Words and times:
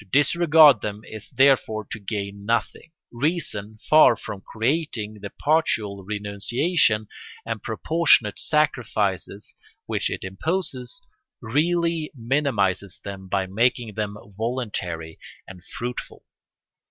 To 0.01 0.05
disregard 0.11 0.81
them 0.81 1.01
is 1.03 1.29
therefore 1.29 1.85
to 1.91 1.99
gain 1.99 2.43
nothing: 2.43 2.91
reason, 3.11 3.77
far 3.87 4.15
from 4.15 4.41
creating 4.41 5.19
the 5.21 5.29
partial 5.29 6.03
renunciation 6.03 7.07
and 7.45 7.61
proportionate 7.61 8.39
sacrifices 8.39 9.55
which 9.85 10.09
it 10.09 10.23
imposes, 10.23 11.05
really 11.39 12.11
minimises 12.15 12.99
them 13.03 13.27
by 13.27 13.45
making 13.45 13.93
them 13.93 14.17
voluntary 14.39 15.19
and 15.47 15.63
fruitful. 15.63 16.23